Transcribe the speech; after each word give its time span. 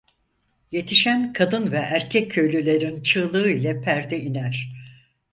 Yetişen 0.71 1.33
kadın 1.33 1.71
ve 1.71 1.77
erkek 1.77 2.31
köylülerin 2.31 3.03
çığlığı 3.03 3.49
ile 3.49 3.81
perde 3.81 4.19
iner. 4.19 4.71